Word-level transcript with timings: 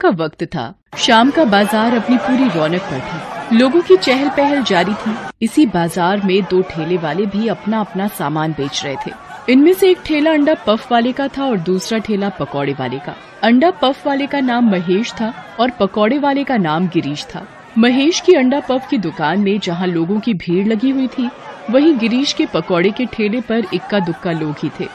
का 0.00 0.08
वक्त 0.16 0.44
था। 0.46 0.74
शाम 0.98 1.30
का 1.30 1.44
बाज़ार 1.46 1.94
अपनी 1.96 2.16
पूरी 2.18 2.48
रौनक 2.50 2.80
पर 2.82 3.00
था। 3.00 3.48
लोगों 3.52 3.80
की 3.80 3.96
चहल 3.96 4.28
पहल 4.28 4.62
जारी 4.64 4.94
थी। 4.96 5.14
इसी 5.42 5.66
बाज़ार 5.68 6.20
में 6.24 6.42
दो 6.42 6.60
ठेले 6.70 6.96
वाले 6.98 7.26
भी 7.26 7.48
अपना 7.48 7.80
अपना 7.80 8.06
सामान 8.08 8.52
बेच 8.52 8.84
रहे 8.84 8.96
थे। 8.96 9.12
इनमें 9.48 9.72
से 9.72 9.90
एक 9.90 10.02
ठेला 10.06 10.32
अंडा 10.32 10.54
पफ 10.66 10.90
वाले 10.92 11.12
का 11.12 11.28
था 11.28 11.44
और 11.44 11.56
दूसरा 11.60 11.98
ठेला 11.98 12.28
पकौड़े 12.30 12.72
वाले 12.72 12.98
का। 12.98 13.14
अंडा 13.42 13.70
पफ 13.82 14.06
वाले 14.06 14.26
का 14.26 14.40
नाम 14.40 14.70
महेश 14.70 15.12
था 15.12 15.32
और 15.60 15.70
पकौड़े 15.70 16.18
वाले 16.18 16.44
का 16.44 16.56
नाम 16.58 16.88
गिरीश 16.88 17.24
था। 17.24 17.46
महेश 17.78 18.20
की 18.20 18.34
अंडा 18.34 18.60
पफ 18.60 18.86
की 18.90 18.98
दुकान 18.98 19.40
में 19.40 19.58
जहाँ 19.58 19.86
लोगों 19.86 20.18
की 20.20 20.34
भीड़ 20.34 20.66
लगी 20.68 20.90
हुई 20.90 21.06
थी, 21.08 21.28
वहीं 21.70 21.96
गिरीश 21.98 22.32
के 22.32 22.46
पकौड़े 22.46 22.90
के 22.90 23.06
ठेले 23.06 23.40
पर 23.40 23.66
इक्का 23.74 23.98
दुक्का 24.00 24.32
लोग 24.32 24.54
ही 24.62 24.70
थे। 24.80 24.88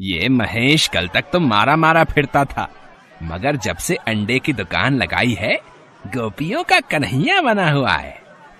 ये 0.00 0.28
महेश 0.30 0.86
कल 0.88 1.08
तक 1.08 1.24
तो 1.32 1.40
मारा 1.40 1.76
मारा 1.76 2.04
फिरता 2.04 2.44
था। 2.46 2.68
मगर 3.22 3.56
जब 3.56 3.76
से 3.76 3.94
अंडे 4.08 4.38
की 4.38 4.52
दुकान 4.52 4.96
लगाई 4.96 5.32
है 5.32 5.54
गोपियों 6.06 6.62
का 6.62 6.80
कन्हैया 6.80 7.40
बना 7.40 7.70
हुआ 7.70 7.92
है। 7.92 8.16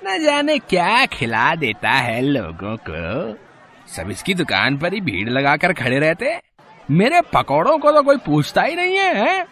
न 0.07 0.19
जाने 0.25 0.59
क्या 0.59 1.05
खिला 1.07 1.55
देता 1.55 1.91
है 1.91 2.21
लोगों 2.23 2.77
को। 2.89 3.37
सब 3.93 4.11
इसकी 4.11 4.35
दुकान 4.35 4.79
पर 4.79 4.95
ही 4.95 5.01
भीड़ 5.01 5.29
लगाकर 5.29 5.73
खड़े 5.73 5.99
रहते 5.99 6.39
मेरे 6.91 7.21
पकौड़ों 7.33 7.79
को 7.79 7.93
तो 7.93 8.03
कोई 8.03 8.17
पूछता 8.17 8.63
ही 8.63 8.77
नहीं 8.77 8.97
है, 8.97 9.15
है? 9.17 9.47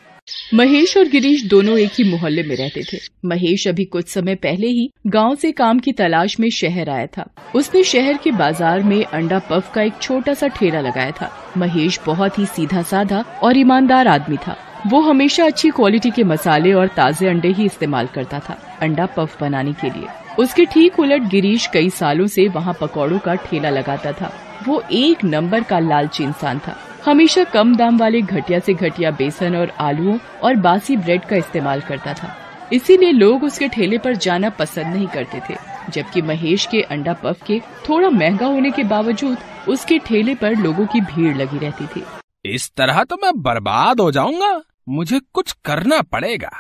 महेश 0.55 0.97
और 0.97 1.09
गिरीश 1.09 1.45
दोनों 1.45 1.79
एक 1.79 1.93
ही 1.93 2.05
मोहल्ले 2.05 2.43
में 2.43 2.55
रहते 2.57 2.83
थे। 2.83 2.99
महेश 3.25 3.67
अभी 3.69 3.85
कुछ 3.85 4.09
समय 4.09 4.35
पहले 4.35 4.67
ही 4.67 4.91
गाँव 5.07 5.35
से 5.35 5.53
काम 5.53 5.79
की 5.79 5.93
तलाश 5.93 6.39
में 6.41 6.49
शहर 6.51 6.91
आया 6.91 7.07
था। 7.07 7.29
उसने 7.55 7.83
शहर 7.85 8.17
के 8.17 8.31
बाज़ार 8.33 8.83
में 8.83 9.05
अंडा 9.05 9.39
पफ 9.51 9.71
का 9.75 9.83
एक 9.83 10.01
छोटा 10.03 10.35
सा 10.35 10.49
ठेला 10.49 10.81
लगाया 10.81 11.11
था। 11.11 11.31
महेश 11.57 12.01
बहुत 12.07 12.39
ही 12.39 12.47
सीधा 12.47 12.83
साधा 12.83 13.25
और 13.43 13.59
ईमानदार 13.59 14.09
आदमी 14.09 14.37
था। 14.37 14.57
वो 14.87 15.01
हमेशा 15.01 15.45
अच्छी 15.45 15.69
क्वालिटी 15.71 16.11
के 16.11 16.25
मसाले 16.25 16.73
और 16.73 16.89
ताज़े 16.89 17.29
अंडे 17.29 17.49
ही 17.49 17.65
इस्तेमाल 17.67 18.07
करता 18.07 18.39
था, 18.41 18.57
अंडा 18.83 19.07
पफ 19.07 19.41
बनाने 19.41 19.73
के 19.73 19.91
लिए। 19.91 20.09
उसके 20.39 20.65
ठीक 20.65 20.99
उलट 21.01 21.23
गिरीश 21.31 21.67
कई 21.67 21.89
सालों 21.91 22.27
से 22.27 22.47
वहाँ 22.49 22.75
पकौड़ों 22.81 23.19
का 23.19 23.35
ठेला 23.45 23.71
लगाता 23.71 24.13
था। 24.13 24.31
वो 24.69 24.83
एक 24.93 25.25
नंबर 25.25 25.63
का 25.63 25.79
लालची 25.79 26.25
इंसान 26.25 26.59
था। 26.59 26.77
हमेशा 27.07 27.45
कम 27.45 27.75
दाम 27.77 27.99
वाले 27.99 28.21
घटिया 28.21 28.59
से 28.59 28.75
घटिया 28.75 29.11
बेसन 29.13 29.57
और 29.57 29.73
आलूओं 29.81 30.19
और 30.43 30.57
बासी 30.59 30.97
ब्रेड 30.97 31.25
का 31.25 31.37
इस्तेमाल 31.37 31.81
करता 31.81 32.15
था। 32.15 32.35
इसीलिए 32.73 33.11
लोग 33.13 33.45
उसके 33.45 33.69
ठेले 33.69 33.99
पर 33.99 34.17
जाना 34.19 34.51
पसंद 34.53 34.95
नहीं 34.95 35.07
करते 35.09 35.41
थे, 35.49 35.57
जबकि 35.91 36.23
महेश 36.23 36.67
के 36.67 36.83
अंडा 36.83 37.13
पफ 37.15 37.43
के 37.47 37.61
थोड़ा 37.89 38.11
महँगा 38.11 38.47
होने 38.47 38.71
के 38.71 38.85
बावजूद 38.85 39.37
उसके 39.69 39.99
ठेले 39.99 40.35
पर 40.35 40.57
लोगों 40.57 40.87
की 40.87 41.01
भीड़ 41.03 41.37
लगी 41.37 41.59
रहती 41.59 41.87
थी। 41.87 42.05
इस 42.47 42.71
तरह 42.77 43.03
तो 43.05 43.17
मैं 43.17 43.33
बर्बाद 43.43 44.01
हो 44.01 44.11
जाऊँगा। 44.13 44.61
मुझे 44.87 45.21
कुछ 45.35 45.53
करना 45.65 46.01
पड़ेगा। 46.03 46.51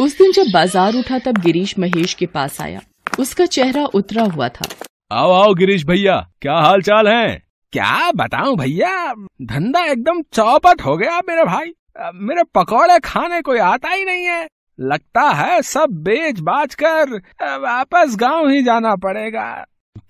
उस 0.00 0.16
दिन 0.18 0.32
जब 0.32 0.52
बाज़ार 0.52 0.94
उठा 0.94 1.18
तब 1.18 1.38
गिरीश 1.38 1.78
महेश 1.78 2.14
के 2.14 2.26
पास 2.26 2.60
आया। 2.60 2.80
उसका 3.18 3.46
चेहरा 3.46 3.84
उतरा 3.94 4.22
हुआ 4.24 4.48
था। 4.48 4.68
आओ 5.12 5.32
आओ 5.32 5.54
गिरीश 5.54 5.84
भैया 5.86 6.16
क्या 6.42 6.54
हाल 6.54 6.82
चाल 6.82 7.08
है? 7.08 7.42
क्या 7.72 8.10
बताऊँ 8.12 8.56
भैया 8.56 9.12
धंधा 9.42 9.84
एकदम 9.84 10.22
चौपट 10.32 10.82
हो 10.82 10.96
गया 10.96 11.18
मेरे 11.28 11.44
भाई। 11.44 11.72
मेरे 12.14 12.42
पकौड़े 12.54 12.98
खाने 12.98 13.40
कोई 13.42 13.58
आता 13.60 13.90
ही 13.90 14.04
नहीं 14.04 14.24
है। 14.24 14.46
लगता 14.78 15.28
है 15.30 15.60
सब 15.62 15.90
बेच 16.04 16.40
बाच 16.40 16.74
कर 16.74 17.14
वापस 17.60 18.16
गाँव 18.16 18.48
ही 18.48 18.62
जाना 18.62 18.94
पड़ेगा। 18.96 19.44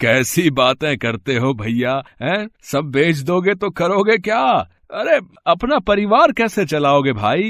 कैसी 0.00 0.48
बातें 0.50 0.96
करते 0.98 1.36
हो 1.36 1.52
भैया 1.54 2.02
हैं? 2.22 2.48
सब 2.62 2.90
बेच 2.90 3.18
दोगे 3.22 3.54
तो 3.54 3.70
करोगे 3.72 4.16
क्या? 4.18 4.44
अरे 4.94 5.20
अपना 5.46 5.78
परिवार 5.78 6.32
कैसे 6.32 6.64
चलाओगे 6.66 7.12
भाई? 7.12 7.42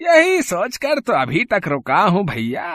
यही 0.00 0.42
सोचकर 0.42 0.98
तो 0.98 1.12
अभी 1.12 1.44
तक 1.44 1.68
रुका 1.68 2.00
हूँ 2.02 2.24
भैया। 2.24 2.70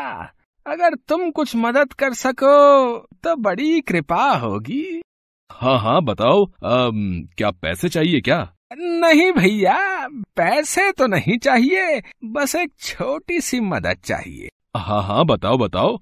अगर 0.66 0.96
तुम 0.96 1.30
कुछ 1.32 1.56
मदद 1.56 1.94
कर 1.94 2.14
सको 2.14 2.98
तो 3.24 3.36
बड़ी 3.36 3.82
कृपा 3.82 4.32
होगी। 4.38 5.02
हाँ 5.52 5.80
हाँ 5.80 6.02
बताओ 6.02 6.44
आ, 6.46 6.90
क्या 7.38 7.52
पैसे 7.52 7.90
चाहिए 7.90 8.22
क्या? 8.22 8.54
नहीं 8.78 9.32
भैया 9.32 10.08
पैसे 10.36 10.92
तो 10.92 11.08
नहीं 11.08 11.38
चाहिए 11.38 12.02
बस 12.26 12.56
एक 12.56 12.72
छोटी 12.80 13.42
सी 13.42 13.60
मदद 13.60 13.98
चाहिए। 14.06 14.50
हाँ 14.78 15.04
हाँ 15.04 15.26
बताओ 15.26 15.58
बताओ। 15.58 15.98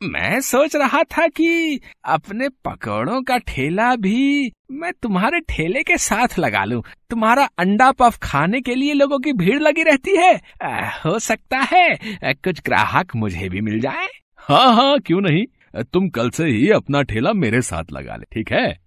मैं 0.00 0.40
सोच 0.40 0.74
रहा 0.76 1.02
था 1.12 1.26
कि 1.28 1.80
अपने 2.04 2.48
पकौड़ों 2.64 3.20
का 3.22 3.36
ठेला 3.38 3.94
भी 3.96 4.52
मैं 4.70 4.92
तुम्हारे 4.92 5.40
ठेले 5.40 5.82
के 5.82 5.96
साथ 5.98 6.38
लगा 6.38 6.64
लूँ। 6.64 6.82
तुम्हारा 7.10 7.44
अंडा 7.58 7.90
पफ 7.92 8.18
खाने 8.22 8.60
के 8.60 8.74
लिए 8.74 8.92
लोगों 8.94 9.18
की 9.18 9.32
भीड़ 9.32 9.60
लगी 9.62 9.82
रहती 9.82 10.16
है। 10.16 10.32
आ, 10.62 10.90
हो 11.04 11.18
सकता 11.18 11.58
है 11.72 12.34
कुछ 12.34 12.60
ग्राहक 12.64 13.14
मुझे 13.16 13.48
भी 13.48 13.60
मिल 13.60 13.80
जाए। 13.80 14.08
हाँ 14.36 14.74
हाँ 14.74 14.98
क्यों 15.00 15.20
नहीं? 15.20 15.44
तुम 15.82 16.08
कल 16.08 16.30
से 16.30 16.44
ही 16.44 16.70
अपना 16.70 17.02
ठेला 17.02 17.32
मेरे 17.32 17.62
साथ 17.62 17.92
लगा 17.92 18.16
ले 18.16 18.24
ठीक 18.32 18.52
है? 18.52 18.78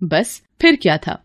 बस 0.00 0.42
फिर 0.60 0.76
क्या 0.76 0.96
था? 0.98 1.22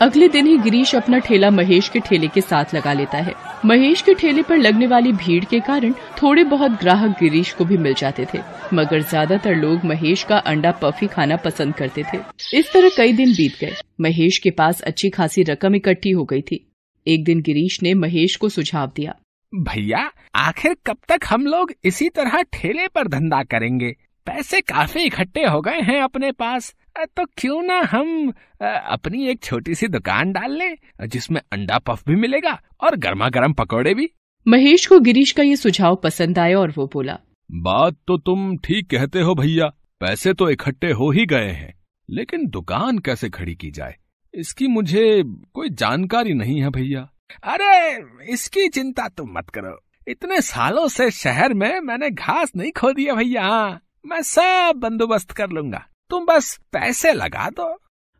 अगले 0.00 0.26
दिन 0.28 0.46
ही 0.46 0.56
गिरीश 0.58 0.94
अपना 0.94 1.18
ठेला 1.18 1.50
महेश 1.50 1.88
के 1.88 2.00
ठेले 2.00 2.28
के 2.28 2.40
साथ 2.40 2.74
लगा 2.74 2.92
लेता 2.92 3.18
है। 3.18 3.34
महेश 3.64 4.02
के 4.02 4.14
ठेले 4.14 4.42
पर 4.42 4.56
लगने 4.56 4.86
वाली 4.86 5.12
भीड़ 5.14 5.44
के 5.44 5.60
कारण 5.60 5.92
थोड़े 6.18 6.44
बहुत 6.44 6.72
ग्राहक 6.72 7.16
गिरीश 7.20 7.52
को 7.52 7.64
भी 7.64 7.76
मिल 7.76 7.94
जाते 7.94 8.26
थे, 8.34 8.38
मगर 8.74 9.02
ज़्यादातर 9.02 9.54
लोग 9.54 9.84
महेश 9.84 10.24
का 10.24 10.38
अंडा 10.38 10.72
पफी 10.72 11.06
खाना 11.06 11.36
पसंद 11.36 11.74
करते 11.74 12.02
थे। 12.04 12.18
इस 12.54 12.72
तरह 12.72 12.90
कई 12.96 13.12
दिन 13.12 13.32
बीत 13.32 13.58
गए। 13.60 13.74
महेश 14.00 14.38
के 14.38 14.50
पास 14.50 14.80
अच्छी 14.82 15.10
खासी 15.10 15.42
रकम 15.42 15.74
इकट्ठी 15.74 16.10
हो 16.10 16.24
गई 16.24 16.42
थी। 16.42 16.64
एक 17.06 17.24
दिन 17.24 17.40
गिरीश 17.40 17.82
ने 17.82 17.94
महेश 17.96 18.36
को 18.36 18.48
सुझाव 18.48 18.92
दिया। 18.96 19.14
भैया, 19.52 20.10
आखिर 20.36 20.76
कब 20.86 20.96
तक 21.08 21.26
हम 21.28 21.46
लोग 21.46 21.72
इसी 21.84 22.08
तरह 22.08 22.42
ठेले 22.52 22.88
पर 22.88 23.08
धंधा 23.08 23.42
करेंगे? 23.44 23.94
पैसे 24.26 24.60
काफ़ी 24.62 25.02
इकट्ठे 25.02 25.44
हो 25.44 25.60
गए 25.60 25.80
हैं 25.82 26.00
अपने 26.02 26.30
पास। 26.32 26.74
तो 27.16 27.24
क्यों 27.38 27.62
ना 27.62 27.80
हम 27.90 28.32
अपनी 28.62 29.26
एक 29.28 29.42
छोटी 29.42 29.74
सी 29.74 29.88
दुकान 29.88 30.32
डाल 30.32 30.52
लें 30.52 31.06
जिसमें 31.06 31.40
अंडा 31.52 31.78
पफ 31.78 32.02
भी 32.08 32.16
मिलेगा 32.16 32.58
और 32.80 32.96
गर्मा 32.96 33.28
गर्म 33.28 33.52
पकौड़े 33.52 33.94
भी। 33.94 34.08
महेश 34.46 34.86
को 34.86 34.98
गिरीश 35.00 35.32
का 35.32 35.42
ये 35.42 35.56
सुझाव 35.56 35.96
पसंद 35.96 36.38
आया 36.38 36.58
और 36.58 36.72
वो 36.76 36.86
बोला 36.92 37.18
बात 37.50 37.96
तो 38.06 38.16
तुम 38.18 38.56
ठीक 38.56 38.90
कहते 38.90 39.20
हो 39.20 39.34
भैया 39.34 39.66
पैसे 40.00 40.32
तो 40.34 40.48
इकट्ठे 40.50 40.90
हो 40.92 41.10
ही 41.10 41.26
गए 41.26 41.50
हैं 41.50 41.72
लेकिन 42.08 42.46
दुकान 42.48 42.98
कैसे 42.98 43.28
खड़ी 43.30 43.54
की 43.54 43.70
जाए? 43.70 43.94
इसकी 44.34 44.66
मुझे 44.66 45.22
कोई 45.54 45.70
जानकारी 45.70 46.34
नहीं 46.34 46.60
है 46.62 46.70
भैया। 46.70 47.00
अरे 47.44 48.32
इसकी 48.32 48.68
चिंता 48.68 49.08
तुम 49.08 49.32
मत 49.32 49.50
करो। 49.50 49.78
इतने 50.08 50.40
सालों 50.40 50.86
से 50.88 51.10
शहर 51.10 51.54
में 51.54 51.80
मैंने 51.80 52.10
घास 52.10 52.52
नहीं 52.56 52.72
खो 52.72 52.92
दिया 52.92 53.14
भैया। 53.14 53.48
मैं 54.06 54.20
सब 54.22 54.72
बंदोबस्त 54.76 55.30
कर 55.30 55.50
लूँगा। 55.50 55.82
तुम 56.10 56.24
बस 56.24 56.58
पैसे 56.72 57.12
लगा 57.12 57.48
दो। 57.50 57.72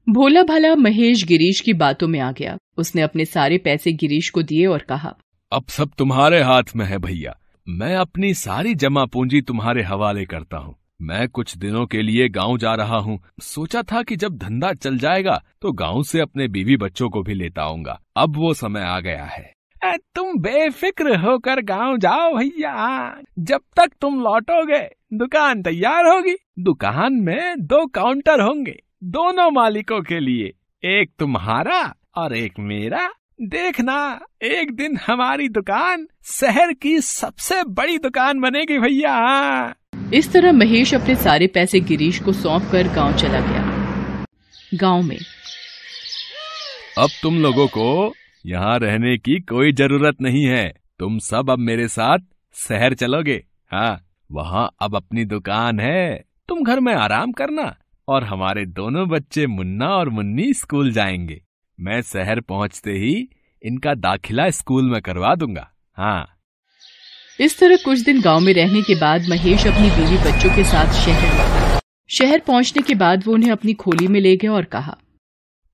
भोला 0.06 0.42
भाला 0.42 0.74
महेश 0.74 1.24
गिरीश 1.24 1.60
की 1.60 1.72
बातों 1.72 2.08
में 2.08 2.18
आ 2.20 2.30
गया। 2.32 2.56
उसने 2.76 3.02
अपने 3.02 3.24
सारे 3.24 3.58
पैसे 3.58 3.92
गिरीश 3.92 4.30
को 4.30 4.42
दिए 4.42 4.66
और 4.66 4.82
कहा 4.82 5.14
अब 5.52 5.64
सब 5.68 5.90
तुम्हारे 5.98 6.42
हाथ 6.42 6.74
में 6.76 6.84
है 6.86 6.98
भैया। 6.98 7.38
मैं 7.68 7.94
अपनी 7.96 8.34
सारी 8.34 8.74
जमा 8.74 9.04
पूंजी 9.04 9.40
तुम्हारे 9.40 9.82
हवाले 9.82 10.24
करता 10.24 10.56
हूँ। 10.56 10.74
मैं 11.02 11.28
कुछ 11.28 11.56
दिनों 11.56 11.86
के 11.86 12.02
लिए 12.02 12.28
गाँव 12.28 12.58
जा 12.58 12.74
रहा 12.74 12.98
हूँ। 12.98 13.18
सोचा 13.42 13.82
था 13.82 14.02
कि 14.02 14.16
जब 14.16 14.36
धंधा 14.38 14.72
चल 14.72 14.98
जाएगा 14.98 15.42
तो 15.62 15.72
गाँव 15.72 16.02
से 16.02 16.20
अपने 16.20 16.48
बीवी 16.48 16.76
बच्चों 16.76 17.10
को 17.10 17.22
भी 17.22 17.34
लेता 17.34 17.62
आऊँगा। 17.62 18.00
अब 18.16 18.36
वो 18.36 18.54
समय 18.54 18.80
आ 18.80 18.98
गया 19.00 19.24
है। 19.24 19.55
तुम 19.84 20.38
बेफिक्र 20.38 21.16
होकर 21.16 21.60
गाँव 21.60 21.96
जाओ 21.98 22.32
भैया। 22.36 23.16
जब 23.38 23.60
तक 23.76 23.90
तुम 24.00 24.20
लौटोगे 24.22 24.88
दुकान 25.12 25.62
तैयार 25.62 26.06
होगी। 26.06 26.34
दुकान 26.58 27.12
में 27.12 27.60
दो 27.60 27.86
काउंटर 27.86 28.40
होंगे 28.40 28.82
दोनों 29.04 29.50
मालिकों 29.50 30.00
के 30.02 30.20
लिए। 30.20 30.52
एक 30.84 31.10
तुम्हारा 31.18 31.94
और 32.16 32.36
एक 32.36 32.52
मेरा। 32.58 33.10
देखना 33.42 34.20
एक 34.42 34.74
दिन 34.76 34.98
हमारी 35.06 35.48
दुकान 35.48 36.06
शहर 36.24 36.72
की 36.72 37.00
सबसे 37.00 37.62
बड़ी 37.64 37.98
दुकान 37.98 38.40
बनेगी 38.40 38.78
भैया। 38.78 39.74
इस 40.14 40.32
तरह 40.32 40.52
महेश 40.52 40.94
अपने 40.94 41.14
सारे 41.14 41.46
पैसे 41.46 41.80
गिरीश 41.80 42.18
को 42.18 42.32
सौंप 42.32 42.62
कर 42.72 42.88
गाँव 42.88 43.16
चला 43.16 43.40
गया। 43.40 44.24
गाँव 44.74 45.02
में 45.02 45.18
अब 46.98 47.08
तुम 47.22 47.42
लोगों 47.42 47.66
को 47.66 48.14
यहाँ 48.46 48.78
रहने 48.78 49.16
की 49.18 49.38
कोई 49.40 49.72
ज़रूरत 49.72 50.20
नहीं 50.20 50.44
है। 50.44 50.74
तुम 50.98 51.18
सब 51.18 51.50
अब 51.50 51.58
मेरे 51.58 51.88
साथ 51.88 52.18
शहर 52.56 52.94
चलोगे। 52.94 53.42
हाँ 53.70 54.06
वहाँ 54.30 54.70
अब 54.80 54.96
अपनी 54.96 55.24
दुकान 55.24 55.80
है। 55.80 56.24
तुम 56.48 56.62
घर 56.64 56.80
में 56.80 56.94
आराम 56.94 57.32
करना 57.32 57.74
और 58.08 58.24
हमारे 58.24 58.64
दोनों 58.66 59.08
बच्चे 59.08 59.46
मुन्ना 59.46 59.88
और 59.88 60.08
मुन्नी 60.08 60.52
स्कूल 60.54 60.92
जाएँगे। 60.92 61.40
मैं 61.78 62.00
शहर 62.02 62.40
पहुँचते 62.40 62.92
ही 62.92 63.28
इनका 63.62 63.94
दाखिला 63.94 64.48
स्कूल 64.50 64.90
में 64.90 65.00
करवा 65.02 65.34
दूँगा। 65.34 65.68
हाँ। 65.96 66.26
इस 67.40 67.58
तरह 67.58 67.76
कुछ 67.76 68.00
दिन 68.00 68.20
गाँव 68.20 68.40
में 68.40 68.52
रहने 68.54 68.82
के 68.82 68.94
बाद 68.94 69.28
महेश 69.28 69.66
अपनी 69.66 69.90
बीवी 69.90 70.18
बच्चों 70.18 70.56
के 70.56 70.64
साथ 70.64 70.92
शहर 71.04 71.38
लौटा। 71.38 71.80
शहर 72.10 72.42
पहुँचने 72.46 72.82
के 72.82 72.94
बाद 72.94 73.26
वो 73.26 73.34
उन्हें 73.34 73.50
अपनी 73.50 73.74
खोली 73.74 74.08
में 74.08 74.20
ले 74.20 74.36
गया 74.36 74.52
और 74.52 74.64
कहा 74.64 74.96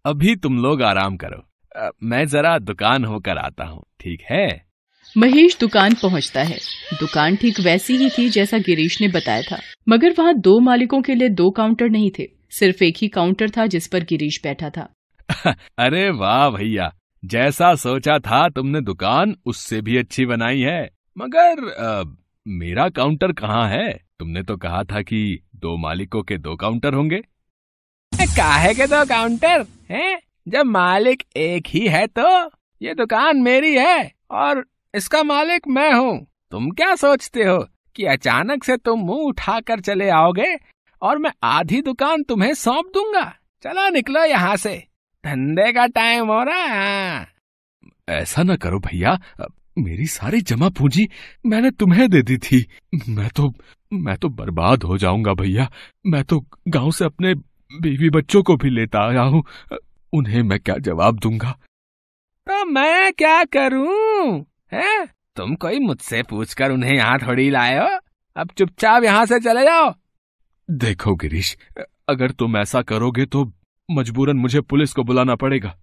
अभी 0.05 0.37
तुम 0.37 0.59
लोग 0.59 0.83
आराम 0.83 1.17
करो। 1.17 1.45
मैं 2.03 2.27
जरा 2.27 2.59
दुकान 2.59 3.05
होकर 3.05 3.39
आता 3.39 3.65
हूँ 3.65 3.83
ठीक 4.01 4.23
है? 4.31 4.65
महेश 5.19 5.57
दुकान 5.61 5.95
पहुँचता 5.95 6.43
है। 6.43 6.59
दुकान 7.01 7.37
ठीक 7.37 7.61
वैसी 7.61 7.97
ही 7.97 8.11
थी 8.11 8.29
जैसा 8.29 8.59
गिरीश 8.59 9.01
ने 9.01 9.09
बताया 9.09 9.43
था। 9.43 9.61
मगर 9.89 10.15
वहाँ 10.19 10.35
दो 10.35 10.61
मालिकों 10.61 11.03
के 11.03 11.15
लिए 11.15 11.29
दो 11.29 11.51
काउंटर 11.51 11.89
नहीं 11.89 12.11
थे। 12.19 12.29
सिर्फ़ 12.51 12.85
एक 12.85 12.95
ही 13.03 13.09
काउंटर 13.09 13.51
था 13.51 13.67
जिस 13.67 13.87
पर 13.87 14.01
गिरीश 14.01 14.41
बैठा 14.45 14.71
था। 14.71 14.95
अरे 15.79 16.11
वाह 16.11 16.51
भैया 16.51 16.95
जैसा 17.25 17.75
सोचा 17.75 18.19
था 18.19 18.49
तुमने 18.49 18.81
दुकान 18.81 19.37
उससे 19.47 19.81
भी 19.81 19.97
अच्छी 19.97 20.27
बनाई 20.27 20.61
है। 20.61 20.91
मगर 21.19 21.73
आ, 21.85 22.05
मेरा 22.49 22.89
काउंटर 22.89 23.33
कहाँ 23.33 23.69
है? 23.69 24.01
तुमने 24.19 24.43
तो 24.43 24.57
कहा 24.57 24.85
था 24.85 25.03
कि 25.03 25.43
दो 25.57 25.77
मालिकों 25.77 26.23
के 26.23 26.39
दो 26.39 26.57
काउंटर 26.57 26.95
होंगे। 26.95 27.23
काहे 28.37 28.75
के 28.75 28.87
दो 28.87 29.05
काउंटर? 29.05 29.67
हैं? 29.91 30.21
जब 30.47 30.67
मालिक 30.67 31.23
एक 31.37 31.67
ही 31.69 31.87
है 31.89 32.07
तो 32.09 32.51
ये 32.81 32.95
दुकान 32.95 33.43
मेरी 33.43 33.75
है 33.77 34.11
और 34.31 34.65
इसका 34.95 35.23
मालिक 35.23 35.69
मैं 35.69 35.93
हूँ। 35.93 36.27
तुम 36.53 36.71
क्या 36.71 36.95
सोचते 36.97 37.45
हो 37.45 37.59
कि 37.97 38.05
अचानक 38.05 38.65
से 38.65 38.77
तुम 38.77 39.01
मुँह 39.01 39.27
उठाकर 39.27 39.81
चले 39.81 40.09
आओगे 40.11 40.55
और 41.03 41.19
मैं 41.19 41.31
आधी 41.43 41.81
दुकान 41.83 42.23
तुम्हें 42.23 42.53
सौंप 42.55 42.91
दूँगा? 42.95 43.25
चलो 43.65 43.89
निकलो 43.89 44.25
यहाँ 44.25 44.57
से। 44.57 44.77
धंधे 45.25 45.73
का 45.73 45.87
टाइम 45.87 46.27
हो 46.27 46.43
रहा 46.43 46.65
है। 46.65 47.27
ऐसा 48.11 48.43
न 48.43 48.57
करो 48.57 48.79
भैया। 48.81 49.19
मेरी 49.79 50.07
सारी 50.07 50.41
जमा 50.41 50.69
पूंजी 50.69 51.09
मैंने 51.47 51.71
तुम्हें 51.71 52.09
दे 52.11 52.23
दी 52.23 52.37
थी। 52.39 52.65
मैं 53.09 53.29
तो 53.29 53.53
मैं 53.93 54.17
तो 54.17 54.29
बर्बाद 54.29 54.83
हो 54.83 54.99
जाऊँगा 54.99 55.35
भैया। 55.35 55.69
मैं 56.07 56.23
तो 56.25 56.41
गाँव 56.69 56.91
से 56.91 57.05
अपने 57.05 57.35
बीवी 57.73 58.11
बच्चों 58.11 58.43
को 58.43 58.57
भी 58.57 58.71
लेता 58.71 59.07
आया 59.09 59.23
हूँ। 59.23 59.43
उन्हें 60.13 60.43
मैं 60.43 60.59
क्या 60.61 60.77
जवाब 60.79 61.19
दूँगा? 61.19 61.51
तो 62.47 62.65
मैं 62.65 63.13
क्या 63.13 63.45
करूँ? 63.45 64.45
है? 64.73 65.07
तुम 65.37 65.55
कोई 65.55 65.79
मुझसे 65.79 66.23
पूछकर 66.23 66.71
उन्हें 66.71 66.95
यहाँ 66.95 67.19
थोड़ी 67.19 67.51
लाए 67.51 67.79
हो? 67.79 67.99
अब 68.37 68.51
चुपचाप 68.59 69.05
यहाँ 69.05 69.27
से 69.27 69.41
चले 69.41 69.63
जाओ। 69.63 69.93
देखो 70.71 71.15
गिरीश 71.15 71.57
अगर 72.09 72.31
तुम 72.31 72.57
ऐसा 72.57 72.83
करोगे 72.83 73.27
तो 73.27 73.53
मजबूरन 73.91 74.37
मुझे 74.37 74.61
पुलिस 74.61 74.93
को 74.93 75.03
बुलाना 75.03 75.35
पड़ेगा। 75.35 75.75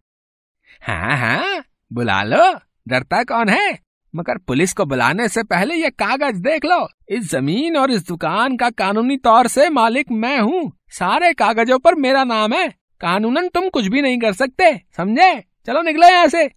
हाँ 0.84 1.18
हाँ 1.18 1.64
बुला 1.94 2.24
लो। 2.24 2.54
डरता 2.88 3.24
कौन 3.24 3.50
है? 3.50 3.80
मगर 4.16 4.38
पुलिस 4.38 4.74
को 4.74 4.86
बुलाने 4.86 5.28
से 5.28 5.44
पहले 5.44 5.76
ये 5.76 5.90
कागज़ 5.90 6.42
देख 6.42 6.66
लो। 6.66 6.88
इस 7.10 7.32
ज़मीन 7.32 7.78
और 7.78 7.92
इस 7.92 8.08
दुकान 8.08 8.58
का 8.58 8.70
कानूनी 8.70 9.18
तौर 9.18 9.48
से 9.48 9.70
मालिक 9.70 10.12
मैं 10.12 10.40
हूँ। 10.40 10.72
सारे 10.90 11.34
कागजों 11.34 11.80
पर 11.80 11.96
मेरा 11.96 12.24
नाम 12.24 12.54
है। 12.54 12.74
कानूनन 13.02 13.48
तुम 13.48 13.68
कुछ 13.70 13.88
भी 13.88 14.02
नहीं 14.02 14.18
कर 14.20 14.34
सकते 14.34 14.72
समझे? 14.98 15.34
चलो 15.68 15.82
निकलो 15.82 16.08
यहाँ 16.08 16.28
से। 16.28 16.50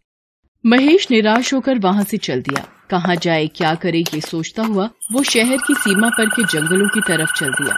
महेश 0.64 1.06
निराश 1.10 1.52
होकर 1.54 1.78
वहाँ 1.78 2.04
से 2.04 2.16
चल 2.18 2.42
दिया। 2.42 2.64
कहाँ 2.90 3.16
जाए 3.16 3.46
क्या 3.46 3.74
करे 3.74 3.98
ये 4.14 4.20
सोचता 4.20 4.62
हुआ 4.62 4.88
वो 5.12 5.22
शहर 5.22 5.56
की 5.66 5.74
सीमा 5.74 6.08
पर 6.08 6.28
के 6.28 6.42
जंगलों 6.44 6.88
की 6.88 7.00
तरफ़ 7.00 7.32
चल 7.38 7.52
दिया। 7.52 7.76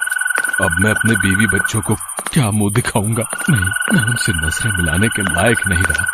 अब 0.65 0.77
मैं 0.81 0.91
अपने 0.91 1.15
बीवी 1.17 1.47
बच्चों 1.47 1.81
को 1.81 1.95
क्या 2.33 2.51
मुँह 2.51 2.75
दिखाऊँगा? 2.75 3.25
नहीं 3.51 3.61
मैं 3.95 4.03
उनसे 4.03 4.33
नज़रें 4.37 4.73
मिलाने 4.73 5.09
के 5.09 5.23
लायक 5.23 5.67
नहीं 5.69 5.83
रहा। 5.83 6.07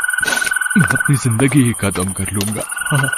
मैं 0.79 0.87
अपनी 0.87 1.17
ज़िंदगी 1.17 1.63
ही 1.63 1.73
खत्म 1.81 2.13
कर 2.13 2.33
लूँगा। 2.33 2.63
हाँ। 2.91 3.11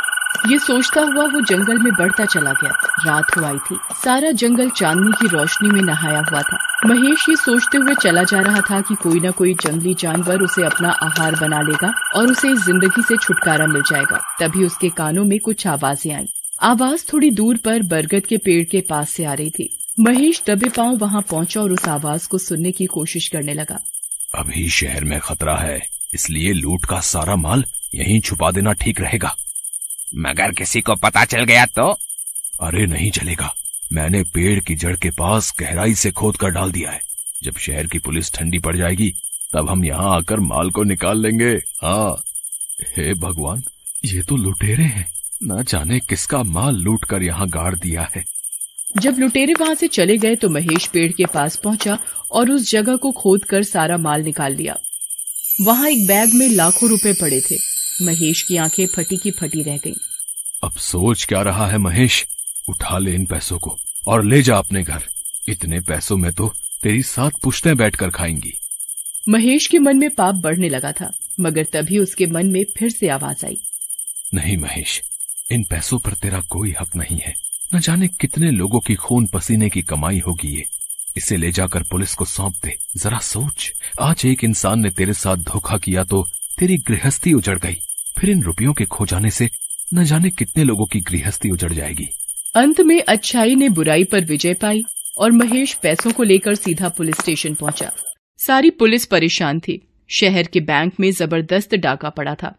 ये 0.50 0.58
सोचता 0.58 1.00
हुआ 1.00 1.24
वो 1.24 1.40
जंगल 1.40 1.78
में 1.78 1.92
बढ़ता 1.92 2.24
चला 2.24 2.52
गया। 2.52 2.70
रात 3.06 3.36
हो 3.36 3.44
आई 3.44 3.58
थी। 3.66 3.76
सारा 3.94 4.30
जंगल 4.32 4.70
चांदनी 4.70 5.10
की 5.12 5.28
रोशनी 5.28 5.68
में 5.70 5.80
नहाया 5.82 6.22
हुआ 6.30 6.40
था। 6.42 6.56
महेश 6.86 7.28
ये 7.28 7.36
सोचते 7.36 7.78
हुए 7.78 7.94
चला 7.94 8.22
जा 8.22 8.40
रहा 8.40 8.60
था 8.60 8.80
कि 8.80 8.94
कोई 8.94 9.20
न 9.20 9.30
कोई 9.30 9.54
जंगली 9.54 9.94
जानवर 9.94 10.42
उसे 10.42 10.64
अपना 10.64 10.90
आहार 11.02 11.36
बना 11.40 11.60
लेगा 11.62 11.92
और 12.16 12.30
उसे 12.30 12.50
इस 12.50 12.64
ज़िंदगी 12.64 13.02
से 13.02 13.16
छुटकारा 13.16 13.66
मिल 13.66 13.82
जाएगा। 13.82 14.20
तभी 14.40 14.64
उसके 14.66 14.88
कानों 14.88 15.24
में 15.24 15.38
कुछ 15.40 15.66
आवाज़ें 15.66 16.12
आई। 16.14 16.26
आवाज़ 16.62 17.04
थोड़ी 17.12 17.30
दूर 17.30 17.56
पर 17.56 17.82
बरगद 17.82 18.26
के 18.26 18.36
पेड़ 18.38 18.64
के 18.64 18.80
पास 18.80 19.10
से 19.10 19.24
आ 19.24 19.34
रही 19.34 19.50
थी। 19.50 19.68
महेश 20.00 20.42
दबे 20.46 20.68
पाँव 20.68 20.96
वहाँ 20.96 21.22
पहुँचा 21.30 21.60
और 21.60 21.72
उस 21.72 21.88
आवाज़ 21.88 22.28
को 22.28 22.38
सुनने 22.38 22.72
की 22.72 22.86
कोशिश 22.86 23.28
करने 23.28 23.54
लगा। 23.54 23.78
अभी 24.34 24.68
शहर 24.70 25.04
में 25.04 25.18
खतरा 25.20 25.56
है, 25.56 25.80
इसलिए 26.14 26.52
लूट 26.52 26.84
का 26.84 27.00
सारा 27.06 27.36
माल 27.36 27.64
यहीं 27.94 28.20
छुपा 28.20 28.50
देना 28.50 28.72
ठीक 28.72 29.00
रहेगा। 29.00 29.34
मगर 30.12 30.52
किसी 30.52 30.80
को 30.80 30.94
पता 30.94 31.24
चल 31.24 31.44
गया 31.44 31.66
तो? 31.66 31.88
अरे 32.60 32.86
नहीं 32.86 33.10
चलेगा। 33.10 33.54
मैंने 33.92 34.22
पेड़ 34.24 34.58
की 34.60 34.74
जड़ 34.74 34.96
के 34.96 35.10
पास 35.10 35.52
गहराई 35.60 35.94
से 35.94 36.10
खोद 36.10 36.36
कर 36.36 36.50
डाल 36.50 36.72
दिया 36.72 36.90
है। 36.90 37.00
जब 37.42 37.56
शहर 37.58 37.86
की 37.86 37.98
पुलिस 37.98 38.32
ठंडी 38.32 38.58
पड़ 38.58 38.76
जाएगी 38.76 39.10
तब 39.54 39.70
हम 39.70 39.84
यहाँ 39.84 40.16
आकर 40.16 40.40
माल 40.40 40.70
को 40.70 40.82
निकाल 40.82 41.22
लेंगे। 41.22 41.50
हाँ। 41.82 42.22
हे 42.96 43.14
भगवान 43.14 43.62
ये 44.04 44.22
तो 44.22 44.36
लुटेरे 44.36 44.84
हैं। 44.84 45.06
न 45.42 45.62
जाने 45.62 45.98
किसका 46.00 46.42
माल 46.42 46.76
लूट 46.76 47.04
कर 47.04 47.22
यहाँ 47.22 47.48
गाड़ 47.48 47.74
दिया 47.74 48.08
है। 48.16 48.24
जब 48.98 49.18
लुटेरे 49.18 49.54
वहाँ 49.54 49.74
से 49.74 49.88
चले 49.88 50.16
गए 50.18 50.36
तो 50.36 50.48
महेश 50.48 50.86
पेड़ 50.86 51.12
के 51.12 51.26
पास 51.26 51.56
पहुँचा 51.56 51.98
और 52.30 52.50
उस 52.50 52.70
जगह 52.70 52.96
को 52.96 53.10
खोद 53.12 53.44
कर 53.44 53.62
सारा 53.62 53.96
माल 53.96 54.22
निकाल 54.22 54.54
लिया। 54.54 54.76
वहाँ 55.60 55.88
एक 55.88 56.06
बैग 56.08 56.34
में 56.34 56.48
लाखों 56.48 56.88
रुपए 56.90 57.12
पड़े 57.12 57.40
थे। 57.40 57.71
महेश 58.02 58.42
की 58.42 58.56
आँखें 58.56 58.86
फटी 58.86 59.16
की 59.16 59.30
फटी 59.30 59.62
रह 59.62 59.76
गईं। 59.76 59.94
अब 60.64 60.72
सोच 60.72 61.24
क्या 61.24 61.42
रहा 61.42 61.66
है 61.66 61.78
महेश? 61.78 62.26
उठा 62.68 62.98
ले 62.98 63.14
इन 63.14 63.24
पैसों 63.26 63.58
को 63.58 63.78
और 64.06 64.24
ले 64.24 64.42
जा 64.42 64.58
अपने 64.58 64.82
घर। 64.82 65.02
इतने 65.48 65.80
पैसों 65.80 66.16
में 66.16 66.32
तो 66.32 66.52
तेरी 66.82 67.02
सात 67.02 67.32
पुश्तें 67.42 67.76
बैठकर 67.76 68.10
खाएँगी। 68.10 68.52
महेश 69.28 69.66
के 69.66 69.78
मन 69.78 69.96
में 69.96 70.10
पाप 70.10 70.34
बढ़ने 70.34 70.68
लगा 70.68 70.92
था 70.92 71.12
मगर 71.40 71.64
तभी 71.64 71.98
उसके 71.98 72.26
मन 72.26 72.46
में 72.46 72.64
फिर 72.78 72.90
से 72.90 73.08
आवाज़ 73.08 73.46
आई। 73.46 73.56
नहीं 74.34 74.56
महेश 74.56 75.02
इन 75.50 75.62
पैसों 75.62 75.98
पर 75.98 76.12
तेरा 76.12 76.40
कोई 76.40 76.74
हक 76.80 76.96
नहीं 76.96 77.18
है। 77.18 77.34
न 77.74 77.80
जाने 77.80 78.08
कितने 78.08 78.50
लोगों 78.50 78.80
की 78.80 78.94
खून 78.94 79.26
पसीने 79.26 79.68
की 79.70 79.82
कमाई 79.82 80.18
होगी 80.18 80.56
ये। 80.56 80.64
इसे 81.16 81.36
ले 81.36 81.50
जाकर 81.52 81.82
पुलिस 81.82 82.14
को 82.14 82.24
सौंप 82.24 82.54
दे। 82.64 82.76
जरा 82.96 83.18
सोच, 83.18 83.72
आज 84.00 84.26
एक 84.26 84.44
इंसान 84.44 84.80
ने 84.80 84.90
तेरे 84.90 85.12
साथ 85.12 85.36
धोखा 85.36 85.78
किया 85.78 86.04
तो 86.04 86.22
तेरी 86.58 86.76
गृहस्थी 86.78 87.32
उजड़ 87.32 87.58
गई। 87.58 87.76
फिर 88.18 88.30
इन 88.30 88.42
रुपयों 88.42 88.72
के 88.72 88.84
खो 88.84 89.06
जाने 89.06 89.30
से 89.30 89.48
न 89.94 90.04
जाने 90.04 90.30
कितने 90.30 90.64
लोगों 90.64 90.86
की 90.86 91.00
गृहस्थी 91.00 91.50
उजड़ 91.50 91.72
जाएगी। 91.72 92.08
अंत 92.56 92.80
में 92.80 93.02
अच्छाई 93.02 93.54
ने 93.54 93.68
बुराई 93.68 94.04
पर 94.04 94.24
विजय 94.24 94.54
पाई 94.54 94.82
और 95.18 95.32
महेश 95.32 95.74
पैसों 95.74 96.12
को 96.12 96.22
लेकर 96.22 96.54
सीधा 96.54 96.88
पुलिस 96.88 97.16
स्टेशन 97.16 97.54
पहुँचा। 97.54 97.90
सारी 98.38 98.70
पुलिस 98.70 99.06
परेशान 99.06 99.60
थी। 99.60 99.88
शहर 100.10 100.46
के 100.46 100.60
बैंक 100.60 100.92
में 101.00 101.10
ज़बरदस्त 101.12 101.74
डाका 101.74 102.10
पड़ा 102.10 102.34
था। 102.34 102.54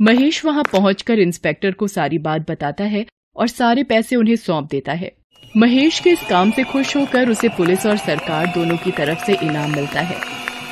महेश 0.00 0.44
वहाँ 0.44 0.62
पहुंचकर 0.62 1.18
इंस्पेक्टर 1.18 1.72
को 1.72 1.88
सारी 1.88 2.18
बात 2.18 2.50
बताता 2.50 2.84
है 2.84 3.06
और 3.36 3.48
सारे 3.48 3.82
पैसे 3.82 4.16
उन्हें 4.16 4.36
सौंप 4.36 4.68
देता 4.70 4.92
है। 4.92 5.12
महेश 5.56 5.98
के 6.00 6.10
इस 6.10 6.22
काम 6.22 6.50
से 6.50 6.62
खुश 6.62 6.96
होकर 6.96 7.28
उसे 7.30 7.48
पुलिस 7.48 7.86
और 7.86 7.96
सरकार 7.96 8.46
दोनों 8.46 8.76
की 8.76 8.90
तरफ़ 8.90 9.24
से 9.24 9.36
इनाम 9.42 9.70
मिलता 9.70 10.00
है। 10.00 10.16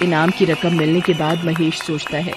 इनाम 0.03 0.31
की 0.31 0.45
रकम 0.45 0.77
मिलने 0.79 1.01
के 1.01 1.13
बाद 1.13 1.45
महेश 1.45 1.81
सोचता 1.83 2.19
है। 2.19 2.35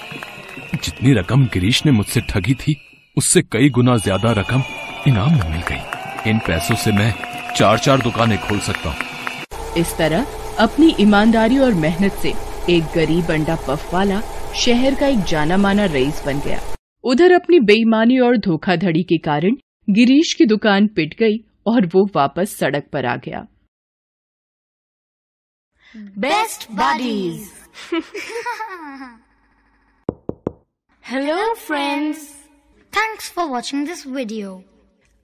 जितनी 0.74 1.12
रकम 1.14 1.44
गिरीश 1.44 1.84
ने 1.86 1.92
मुझसे 1.92 2.20
ठगी 2.20 2.54
थी 2.54 2.76
उससे 3.16 3.42
कई 3.42 3.68
गुना 3.70 3.96
ज़्यादा 3.96 4.32
रकम 4.32 4.62
इनाम 5.08 5.32
में 5.32 5.48
मिल 5.50 5.62
गई। 5.68 6.30
इन 6.30 6.38
पैसों 6.38 6.74
से 6.74 6.92
मैं 6.92 7.12
चार 7.56 7.78
चार 7.78 8.02
दुकानें 8.02 8.38
खोल 8.38 8.58
सकता 8.60 8.88
हूँ। 8.88 9.76
इस 9.76 9.96
तरह 9.98 10.26
अपनी 10.58 10.94
ईमानदारी 11.00 11.58
और 11.58 11.74
मेहनत 11.76 12.12
से 12.12 12.32
एक 12.70 12.84
गरीब 12.94 13.30
अंडा 13.30 13.56
पफ 13.68 13.92
वाला 13.94 14.20
शहर 14.56 14.94
का 14.94 15.06
एक 15.06 15.22
जाना 15.24 15.56
माना 15.56 15.84
रईस 15.86 16.22
बन 16.26 16.40
गया। 16.40 16.60
उधर 17.04 17.32
अपनी 17.32 17.60
बेईमानी 17.62 18.18
और 18.18 18.36
धोखाधड़ी 18.38 19.02
के 19.02 19.18
कारण 19.18 19.56
गिरीश 19.88 20.32
की 20.34 20.44
दुकान 20.46 20.86
पिट 20.86 21.14
गई 21.20 21.38
और 21.68 21.86
वो 21.94 22.04
वापस 22.14 22.56
सड़क 22.58 22.88
पर 22.92 23.06
आ 23.06 23.16
गया। 23.24 23.46
Best 26.18 26.70
buddies 26.72 27.50
hello 31.04 31.54
friends 31.56 32.28
thanks 32.92 33.30
for 33.32 33.46
watching 33.48 33.86
this 33.86 34.06
video 34.06 34.62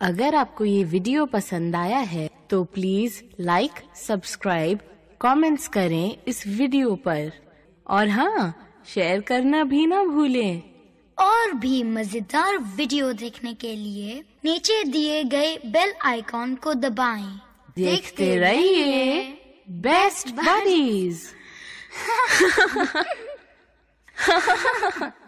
अगर 0.00 0.34
आपको 0.34 0.64
ये 0.64 0.84
वीडियो 0.84 1.26
पसंद 1.26 1.76
आया 1.76 1.98
है 2.08 2.28
तो 2.50 2.62
प्लीज़ 2.74 3.22
लाइक 3.40 3.80
सब्सक्राइब 3.96 4.80
कमेंट्स 5.20 5.68
करें 5.68 6.16
इस 6.28 6.46
वीडियो 6.46 6.94
पर। 7.04 7.30
और 7.86 8.08
हाँ 8.08 8.52
शेयर 8.86 9.20
करना 9.20 9.62
भी 9.64 9.86
ना 9.86 10.02
भूलें। 10.04 10.74
और 11.18 11.52
भी 11.54 11.83
मज़ेदार 11.83 12.56
वीडियो 12.76 13.12
देखने 13.12 13.54
के 13.54 13.75
लिए 13.76 14.23
नीचे 14.44 14.83
दिए 14.85 15.23
गए 15.25 15.56
बेल 15.66 15.92
आइकॉन 16.04 16.54
को 16.54 16.75
दबाएँ। 16.75 17.40
देखते 17.76 18.37
रहिए 18.38 19.23
बेस्ट 19.83 20.28
बडीज 20.35 21.23